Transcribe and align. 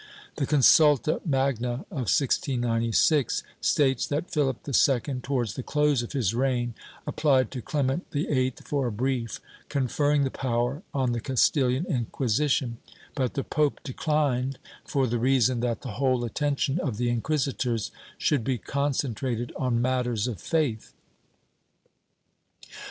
^ 0.35 0.35
The 0.37 0.47
Consulta 0.47 1.23
Magna 1.27 1.85
of 1.91 2.09
1696 2.09 3.43
states 3.61 4.07
that 4.07 4.31
Philip 4.31 4.57
II, 4.67 5.13
towards 5.21 5.53
the 5.53 5.61
close 5.61 6.01
of 6.01 6.13
his 6.13 6.33
reign, 6.33 6.73
applied 7.05 7.51
to 7.51 7.61
Clement 7.61 8.07
VIII 8.11 8.53
for 8.65 8.87
a 8.87 8.91
brief 8.91 9.39
conferring 9.69 10.23
the 10.23 10.31
power 10.31 10.81
on 10.91 11.11
the 11.11 11.21
Castilian 11.21 11.85
Inquisition, 11.85 12.79
but 13.13 13.35
the 13.35 13.43
pope 13.43 13.79
declined 13.83 14.57
for 14.83 15.05
the 15.05 15.19
reason 15.19 15.59
that 15.59 15.81
the 15.83 15.91
whole 16.01 16.25
attention 16.25 16.79
of 16.79 16.97
the 16.97 17.15
inciuisitors 17.15 17.91
should 18.17 18.43
be 18.43 18.57
concentrated 18.57 19.53
on 19.55 19.83
matters 19.83 20.25
of 20.27 20.41
faith. 20.41 20.93